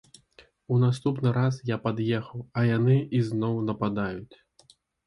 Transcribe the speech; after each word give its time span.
У 0.75 0.77
наступны 0.83 1.33
раз 1.37 1.61
я 1.71 1.77
пад'ехаў, 1.85 2.43
а 2.57 2.67
яны 2.75 2.99
ізноў 3.21 3.65
нападаюць. 3.69 4.35